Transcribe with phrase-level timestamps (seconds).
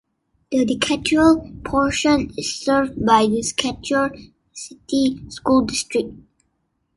[0.49, 4.09] The Decatur portion is served by Decatur
[4.51, 6.11] City School District.